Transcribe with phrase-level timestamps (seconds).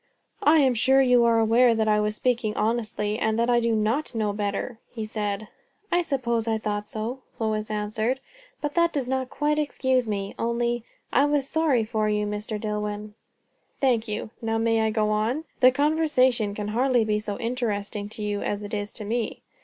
[0.41, 3.75] "I am sure you are aware that I was speaking honestly, and that I do
[3.75, 5.47] not know better?" he said.
[5.91, 8.19] "I suppose I thought so," Lois answered.
[8.61, 10.33] "But that does not quite excuse me.
[10.39, 10.83] Only
[11.13, 12.59] I was sorry for you, Mr.
[12.59, 13.13] Dillwyn."
[13.79, 14.31] "Thank you.
[14.41, 15.43] Now, may I go on?
[15.59, 19.43] The conversation can hardly be so interesting to you as it is to me."